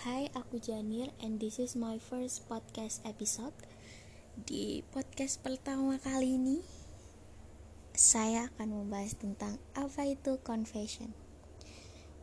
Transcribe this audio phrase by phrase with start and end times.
[0.00, 3.52] Hai, aku Janir and this is my first podcast episode.
[4.32, 6.64] Di podcast pertama kali ini,
[7.92, 11.12] saya akan membahas tentang apa itu confession.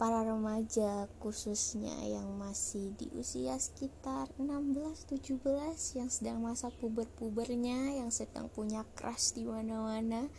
[0.00, 8.48] Para remaja khususnya yang masih di usia sekitar 16-17 yang sedang masa puber-pubernya, yang sedang
[8.48, 10.32] punya crush di mana-mana,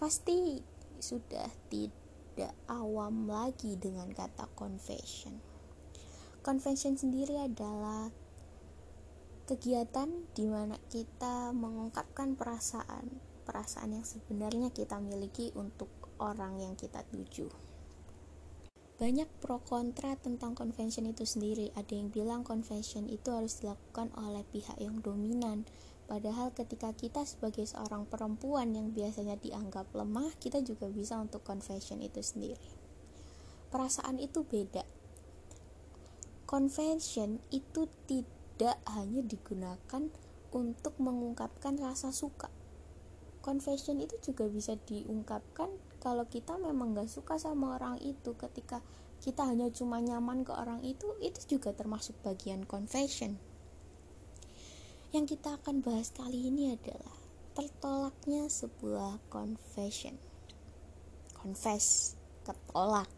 [0.00, 0.64] pasti
[0.96, 5.49] sudah tidak awam lagi dengan kata confession
[6.40, 8.08] Convention sendiri adalah
[9.44, 13.12] kegiatan di mana kita mengungkapkan perasaan,
[13.44, 17.52] perasaan yang sebenarnya kita miliki untuk orang yang kita tuju.
[18.96, 21.72] Banyak pro kontra tentang convention itu sendiri.
[21.72, 25.64] Ada yang bilang convention itu harus dilakukan oleh pihak yang dominan,
[26.10, 32.02] Padahal ketika kita sebagai seorang perempuan yang biasanya dianggap lemah, kita juga bisa untuk confession
[32.02, 32.58] itu sendiri.
[33.70, 34.82] Perasaan itu beda
[36.50, 40.02] Convention itu tidak hanya digunakan
[40.50, 42.50] untuk mengungkapkan rasa suka.
[43.38, 45.70] Confession itu juga bisa diungkapkan
[46.02, 48.34] kalau kita memang gak suka sama orang itu.
[48.34, 48.82] Ketika
[49.20, 53.36] kita hanya cuma nyaman ke orang itu itu juga termasuk bagian confession
[55.12, 57.16] yang kita akan bahas kali ini adalah
[57.52, 60.16] tertolaknya sebuah confession
[61.36, 62.16] confess
[62.48, 63.12] ketolak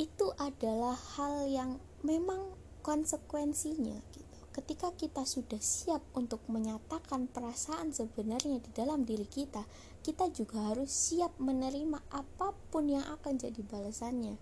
[0.00, 4.40] itu adalah hal yang memang konsekuensinya gitu.
[4.50, 9.68] Ketika kita sudah siap untuk menyatakan perasaan sebenarnya di dalam diri kita,
[10.00, 14.40] kita juga harus siap menerima apa pun yang akan jadi balasannya.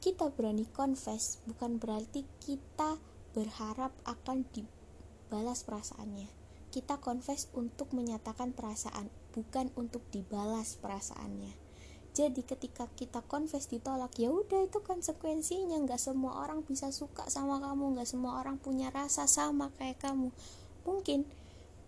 [0.00, 2.96] Kita berani confess bukan berarti kita
[3.36, 6.32] berharap akan dibalas perasaannya.
[6.72, 11.69] Kita confess untuk menyatakan perasaan, bukan untuk dibalas perasaannya
[12.10, 15.78] jadi ketika kita confess ditolak ya udah itu konsekuensinya.
[15.78, 20.34] Nggak semua orang bisa suka sama kamu nggak semua orang punya rasa sama kayak kamu.
[20.82, 21.22] Mungkin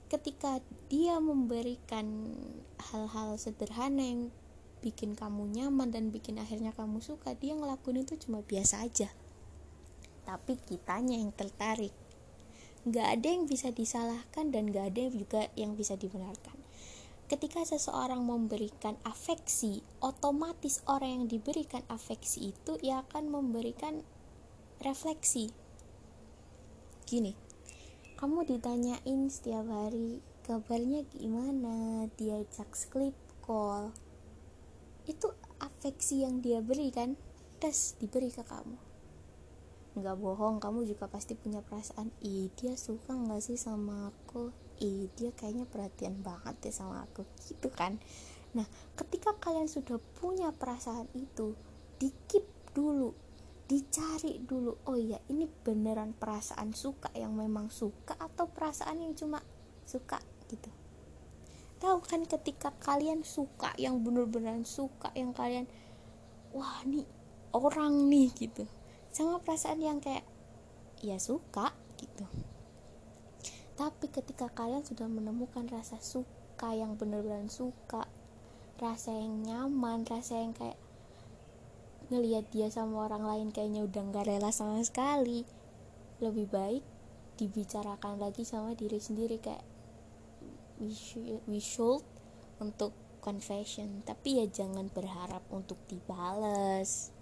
[0.06, 2.38] ketika dia memberikan
[2.78, 4.30] hal-hal sederhana yang
[4.78, 9.10] bikin kamu nyaman dan bikin akhirnya kamu suka dia ngelakuin itu cuma biasa aja.
[10.22, 11.90] Tapi kitanya yang tertarik.
[12.86, 16.61] Nggak ada yang bisa disalahkan dan nggak ada juga yang bisa dibenarkan
[17.32, 24.04] ketika seseorang memberikan afeksi, otomatis orang yang diberikan afeksi itu ia akan memberikan
[24.84, 25.48] refleksi.
[27.08, 27.32] Gini,
[28.20, 33.96] kamu ditanyain setiap hari kabarnya gimana, diajak sleep call.
[35.08, 37.16] Itu afeksi yang dia berikan,
[37.64, 38.91] tes diberi ke kamu.
[39.92, 44.52] Nggak bohong, kamu juga pasti punya perasaan, ih dia suka nggak sih sama aku?
[44.82, 47.22] ih dia kayaknya perhatian banget deh sama aku.
[47.46, 48.02] Gitu kan.
[48.58, 48.66] Nah
[48.98, 51.54] ketika kalian sudah punya perasaan itu
[52.02, 52.42] dikip
[52.74, 53.14] dulu
[53.70, 59.38] dicari dulu oh iya ini beneran perasaan suka yang memang suka atau perasaan yang cuma
[59.86, 60.18] suka?
[60.50, 60.68] Gitu.
[61.78, 65.66] Tahu kan ketika kalian suka yang bener-beneran suka yang kalian
[66.52, 67.06] wah nih
[67.56, 68.68] orang nih gitu
[69.12, 70.24] sama perasaan yang kayak
[71.04, 72.24] ya suka gitu.
[73.76, 78.08] Tapi ketika kalian sudah menemukan rasa suka yang benar-benar suka
[78.80, 80.74] rasa yang nyaman rasa yang kayak
[82.10, 85.46] ngelihat dia sama orang lain kayaknya udah nggak rela sama sekali
[86.18, 86.84] lebih baik
[87.38, 89.64] dibicarakan lagi sama diri sendiri kayak
[90.82, 92.02] we should, we should
[92.58, 92.90] untuk
[93.22, 94.02] confession.
[94.02, 97.14] Tapi ya jangan berharap untuk dibales.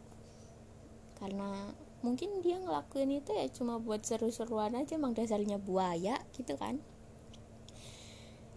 [1.21, 6.81] Karena mungkin dia ngelakuin itu ya cuma buat seru-seruan aja emang dasarnya buaya gitu kan.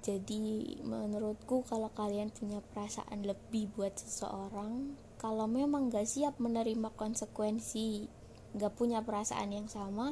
[0.03, 8.11] Jadi menurutku kalau kalian punya perasaan lebih buat seseorang kalau memang gak siap menerima konsekuensi
[8.59, 10.11] gak punya perasaan yang sama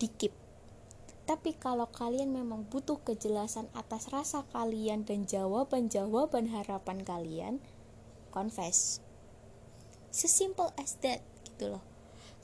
[0.00, 0.32] dikip
[1.26, 7.54] tapi kalau kalian memang butuh kejelasan atas rasa kalian dan jawaban-jawaban harapan kalian
[8.30, 9.02] confess.
[10.14, 11.95] Sesimpel as that gitu loh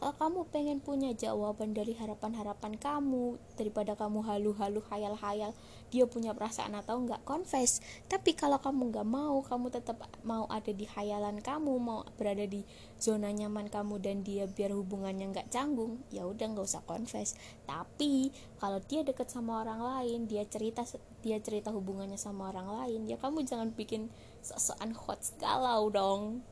[0.02, 5.54] kalau kamu pengen punya jawaban dari harapan-harapan kamu daripada kamu halu-halu hayal-hayal
[5.94, 7.78] dia punya perasaan atau enggak confess.
[8.10, 12.66] Tapi kalau kamu enggak mau kamu tetap mau ada di hayalan kamu mau berada di
[12.98, 17.38] zona nyaman kamu dan dia biar hubungannya enggak canggung ya udah nggak usah confess.
[17.62, 20.82] Tapi kalau dia deket sama orang lain dia cerita
[21.22, 24.10] dia cerita hubungannya sama orang lain ya kamu jangan bikin
[24.42, 26.42] sosokan hot galau dong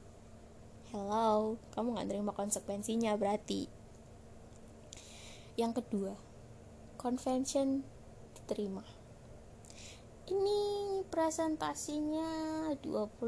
[0.90, 3.70] hello kamu nggak terima konsekuensinya berarti.
[5.54, 6.18] Yang kedua
[6.98, 7.86] convention
[8.34, 8.82] diterima.
[10.26, 10.62] Ini
[11.06, 12.26] presentasinya
[12.82, 13.22] 25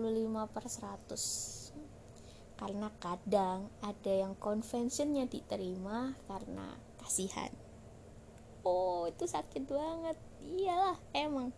[0.50, 6.66] per 100 karena kadang ada yang conventionnya diterima karena
[6.98, 7.54] kasihan.
[8.66, 10.18] Oh itu sakit banget.
[10.42, 11.54] Iyalah emang.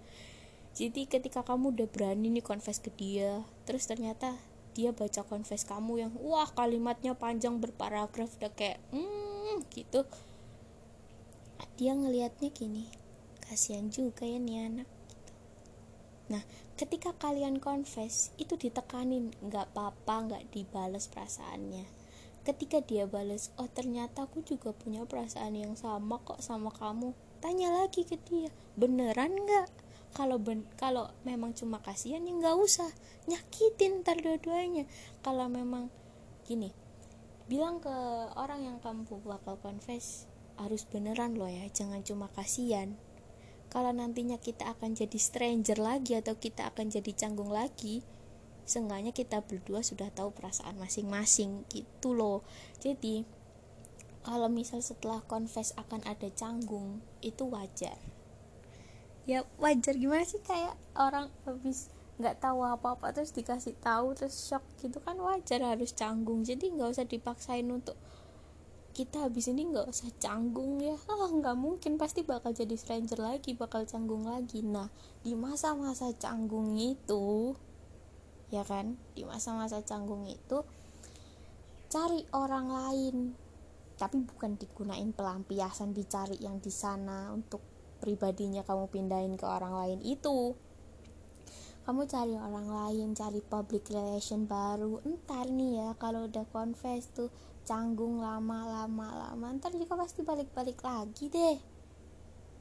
[0.76, 4.36] Jadi ketika kamu udah berani nih confess ke dia terus ternyata
[4.74, 10.02] dia baca confess kamu yang wah kalimatnya panjang berparagraf udah kayak hmm gitu.
[11.74, 12.86] Dia ngelihatnya gini
[13.42, 15.32] kasihan juga ya nih anak gitu.
[16.34, 16.42] Nah
[16.74, 21.86] ketika kalian confess itu ditekanin nggak apa-apa nggak dibales perasaannya.
[22.42, 27.72] Ketika dia bales oh ternyata aku juga punya perasaan yang sama kok sama kamu tanya
[27.72, 29.83] lagi ke dia beneran nggak
[30.14, 32.88] kalau ben kalau memang cuma kasihan ya nggak usah.
[33.26, 34.86] Nyakitin ntar dua-duanya.
[35.20, 35.90] Kalau memang
[36.46, 36.70] gini
[37.44, 37.92] bilang ke
[38.40, 40.24] orang yang kamu bakal confess
[40.56, 42.96] harus beneran loh ya jangan cuma kasihan.
[43.68, 48.06] Kalau nantinya kita akan jadi stranger lagi atau kita akan jadi canggung lagi
[48.64, 52.40] seenggaknya kita berdua sudah tahu perasaan masing-masing gitu loh.
[52.80, 53.28] Jadi
[54.24, 58.13] kalau misal setelah confess akan ada canggung itu wajar
[59.24, 59.96] ya wajar.
[59.96, 65.02] Gimana sih kayak orang habis nggak tahu apa apa terus dikasih tahu terus shock gitu
[65.02, 66.46] kan wajar harus canggung.
[66.46, 67.98] Jadi nggak usah dipaksain untuk
[68.94, 70.94] kita habis ini nggak usah canggung ya.
[71.10, 71.98] Ah nggak mungkin.
[71.98, 74.62] Pasti bakal jadi stranger lagi bakal canggung lagi.
[74.62, 74.86] Nah
[75.26, 77.56] di masa-masa canggung itu
[78.54, 78.94] ya kan?
[79.18, 80.62] Di masa-masa canggung itu
[81.90, 83.16] cari orang lain.
[83.94, 87.73] Tapi bukan digunain pelampiasan dicari yang di sana untuk
[88.04, 90.52] pribadinya kamu pindahin ke orang lain itu.
[91.88, 95.00] Kamu cari orang lain cari public relation baru.
[95.08, 97.32] Entar nih ya kalau udah confess tuh
[97.64, 101.56] canggung lama lama lama ntar juga pasti balik balik lagi deh.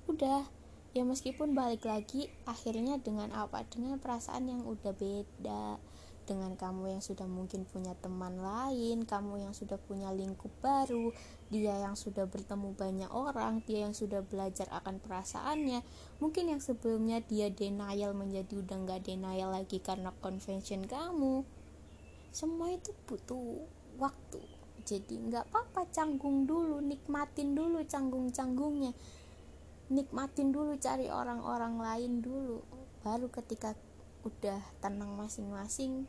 [0.08, 0.48] Udah
[0.96, 3.68] ya meskipun balik lagi akhirnya dengan apa?
[3.68, 5.80] Dengan perasaan yang udah beda
[6.24, 11.12] dengan kamu yang sudah mungkin punya teman lain, kamu yang sudah punya lingkup baru,
[11.52, 15.84] dia yang sudah bertemu banyak orang, dia yang sudah belajar akan perasaannya,
[16.24, 21.46] mungkin yang sebelumnya dia denial menjadi udah nggak denial lagi karena convention kamu.
[22.34, 23.62] Semua itu butuh
[24.02, 24.42] waktu.
[24.84, 28.92] Jadi nggak apa-apa canggung dulu, nikmatin dulu canggung-canggungnya.
[29.94, 32.60] Nikmatin dulu cari orang-orang lain dulu.
[33.06, 33.78] Baru ketika
[34.24, 36.08] udah tenang masing-masing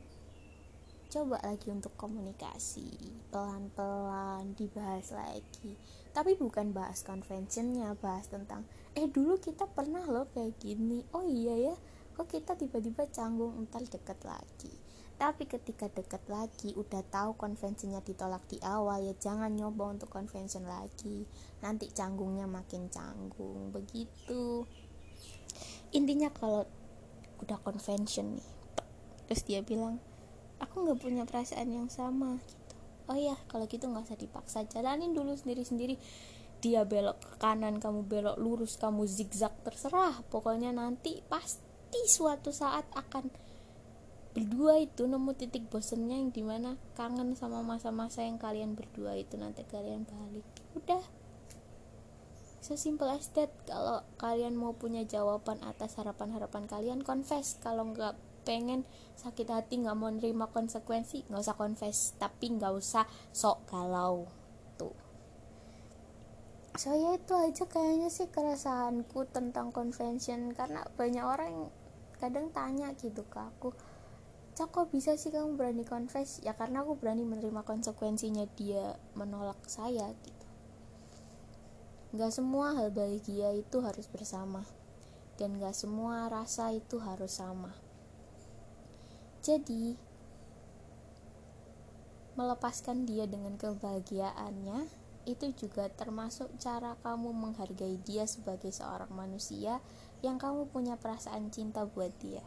[1.15, 2.91] coba lagi untuk komunikasi
[3.31, 5.79] pelan-pelan dibahas lagi.
[6.11, 8.67] Tapi bukan bahas conventionnya bahas tentang
[8.99, 11.07] eh dulu kita pernah loh kayak gini.
[11.15, 11.75] Oh iya ya
[12.19, 14.75] kok kita tiba-tiba canggung entar deket lagi.
[15.15, 20.67] Tapi ketika deket lagi udah tahu konvensinya ditolak di awal ya jangan nyoba untuk convention
[20.67, 21.31] lagi.
[21.63, 24.67] Nanti canggungnya makin canggung begitu.
[25.95, 26.67] Intinya kalau
[27.41, 28.49] udah convention nih.
[29.31, 29.99] Terus dia bilang
[30.61, 32.75] aku nggak punya perasaan yang sama gitu.
[33.11, 34.59] Oh ya kalau gitu nggak usah dipaksa.
[34.69, 35.95] Jalanin dulu sendiri sendiri
[36.65, 40.25] dia belok ke kanan kamu belok lurus kamu zigzag terserah.
[40.33, 43.29] Pokoknya nanti pasti suatu saat akan
[44.35, 49.39] berdua itu nemu titik bosennya yang di mana kangen sama masa-masa yang kalian berdua itu
[49.39, 50.47] nanti kalian balik.
[50.75, 51.05] Udah
[52.65, 57.61] sesimpel as that kalau kalian mau punya jawaban atas harapan-harapan kalian confess.
[57.61, 58.17] Kalau nggak
[58.49, 58.89] pengen
[59.21, 62.17] sakit hati nggak mau nerima konsekuensi nggak usah confess.
[62.17, 63.05] Tapi nggak usah
[63.37, 64.25] sok galau.
[64.81, 64.97] Tuh.
[66.81, 70.57] Saya itu aja kayaknya sih kerasaanku tentang convention.
[70.57, 71.69] Karena banyak orang yang
[72.17, 73.77] kadang tanya gitu ke aku
[74.55, 76.39] Cak kok bisa sih kamu berani confess?
[76.47, 80.44] Ya karena aku berani menerima konsekuensinya dia menolak saya gitu
[82.15, 84.63] Gak semua hal bahagia itu harus bersama,
[85.35, 87.75] dan gak semua rasa itu harus sama.
[89.43, 89.99] Jadi,
[92.39, 94.87] melepaskan dia dengan kebahagiaannya
[95.27, 99.83] itu juga termasuk cara kamu menghargai dia sebagai seorang manusia
[100.23, 102.47] yang kamu punya perasaan cinta buat dia.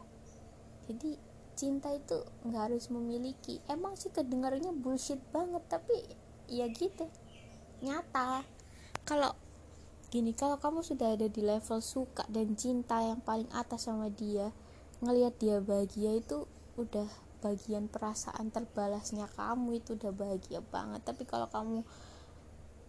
[0.87, 1.19] Jadi,
[1.59, 3.59] cinta itu nggak harus memiliki.
[3.67, 6.07] Emang sih kedengarannya bullshit banget, tapi
[6.47, 7.11] ya gitu.
[7.83, 8.47] Nyata.
[9.03, 9.35] Kalau
[10.07, 14.55] gini kalau kamu sudah ada di level suka dan cinta yang paling atas sama dia
[15.03, 16.47] ngelihat dia bahagia itu
[16.79, 21.05] udah bagian perasaan terbalasnya kamu itu udah bahagia banget.
[21.05, 21.85] Tapi kalau kamu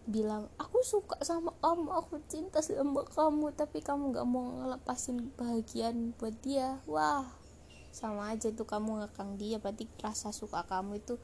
[0.08, 6.16] bilang aku suka sama kamu aku cinta sama kamu tapi kamu nggak mau ngelepasin bahagian
[6.16, 7.28] buat dia wah
[7.92, 9.60] sama aja itu kamu ngekang dia.
[9.60, 11.20] Berarti rasa suka kamu itu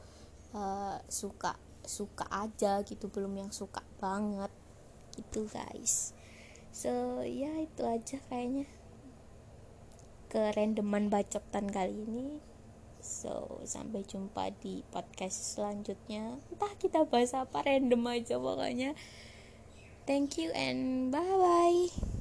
[0.53, 4.49] uh, suka suka aja gitu belum yang suka banget
[5.15, 6.11] gitu guys.
[6.75, 8.67] So ya itu aja kayaknya
[10.27, 12.43] kerendeman bacotan kali ini.
[12.99, 16.35] So sampai jumpa di podcast selanjutnya.
[16.51, 18.97] Entah kita bahas apa random aja pokoknya.
[20.05, 22.14] Thank you and bye bye